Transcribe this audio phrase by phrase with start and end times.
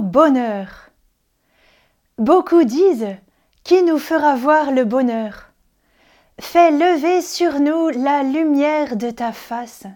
[0.00, 0.90] Bonheur
[2.16, 3.16] Beaucoup disent
[3.64, 5.50] Qui nous fera voir le bonheur
[6.38, 9.86] Fais lever sur nous la lumière de ta face.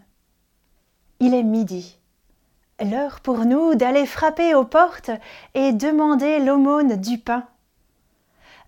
[1.20, 1.98] Il est midi.
[2.80, 5.12] L'heure pour nous d'aller frapper aux portes
[5.54, 7.44] et demander l'aumône du pain.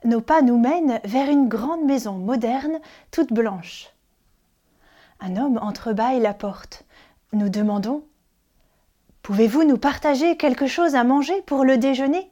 [0.04, 2.78] Nos pas nous mènent vers une grande maison moderne,
[3.10, 3.88] toute blanche.
[5.20, 6.84] Un homme entrebâille la porte.
[7.32, 8.04] Nous demandons
[9.28, 12.30] Pouvez-vous nous partager quelque chose à manger pour le déjeuner?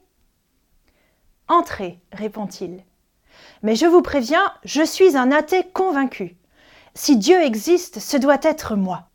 [1.47, 2.83] Entrez, répond-il.
[3.63, 6.39] Mais je vous préviens, je suis un athée convaincu.
[6.95, 9.11] Si Dieu existe, ce doit être moi.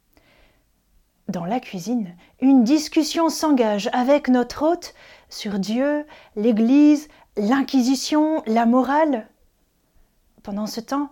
[1.28, 4.94] Dans la cuisine, une discussion s'engage avec notre hôte
[5.30, 9.28] sur Dieu, l'Église, l'Inquisition, la morale.
[10.44, 11.10] Pendant ce temps,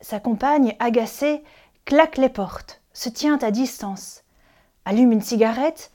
[0.00, 1.44] sa compagne, agacée,
[1.84, 4.22] claque les portes, se tient à distance,
[4.86, 5.92] allume une cigarette,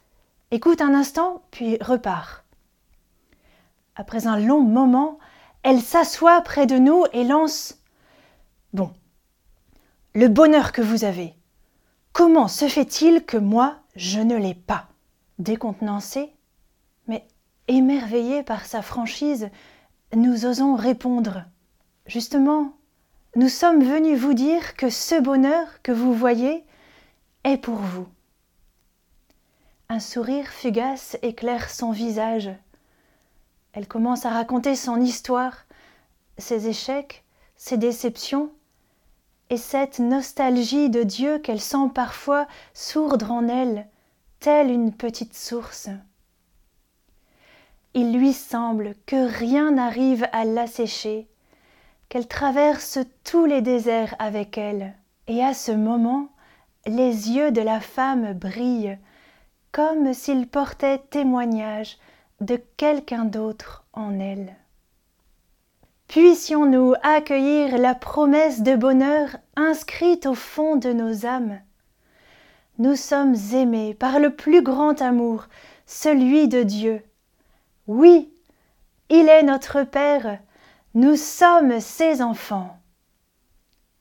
[0.54, 2.46] écoute un instant, puis repart.
[3.96, 5.18] Après un long moment,
[5.64, 7.80] elle s'assoit près de nous et lance
[8.72, 8.92] Bon,
[10.14, 11.34] le bonheur que vous avez,
[12.12, 14.90] comment se fait-il que moi, je ne l'ai pas
[15.40, 16.32] Décontenancé,
[17.08, 17.26] mais
[17.68, 19.50] émerveillé par sa franchise,
[20.16, 21.46] nous osons répondre
[22.06, 22.78] Justement,
[23.36, 26.64] nous sommes venus vous dire que ce bonheur que vous voyez
[27.44, 28.08] est pour vous.
[29.94, 32.50] Un sourire fugace éclaire son visage.
[33.74, 35.68] Elle commence à raconter son histoire,
[36.40, 37.24] ses échecs,
[37.58, 38.50] ses déceptions,
[39.52, 43.88] et cette nostalgie de Dieu qu'elle sent parfois sourdre en elle,
[44.40, 45.90] telle une petite source.
[47.94, 51.28] Il lui semble que rien n'arrive à l'assécher,
[52.10, 54.96] qu'elle traverse tous les déserts avec elle,
[55.28, 56.30] et à ce moment,
[56.88, 58.98] les yeux de la femme brillent,
[59.74, 61.98] comme s'ils portaient témoignage
[62.40, 64.56] de quelqu'un d'autre en elle.
[66.08, 71.60] Puissions-nous accueillir la promesse de bonheur inscrite au fond de nos âmes.
[72.78, 75.48] Nous sommes aimés par le plus grand amour,
[75.88, 77.02] celui de Dieu.
[77.88, 78.32] Oui,
[79.10, 80.38] il est notre Père,
[80.94, 82.78] nous sommes ses enfants.